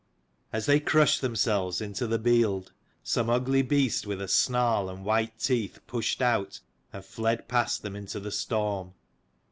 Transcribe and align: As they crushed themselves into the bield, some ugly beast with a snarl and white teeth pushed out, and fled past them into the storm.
As 0.51 0.65
they 0.65 0.79
crushed 0.79 1.21
themselves 1.21 1.79
into 1.79 2.07
the 2.07 2.17
bield, 2.17 2.71
some 3.03 3.29
ugly 3.29 3.61
beast 3.61 4.07
with 4.07 4.19
a 4.19 4.27
snarl 4.27 4.89
and 4.89 5.05
white 5.05 5.37
teeth 5.37 5.79
pushed 5.85 6.23
out, 6.23 6.59
and 6.91 7.05
fled 7.05 7.47
past 7.47 7.83
them 7.83 7.95
into 7.95 8.19
the 8.19 8.31
storm. 8.31 8.95